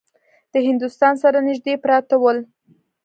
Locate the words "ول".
2.21-2.37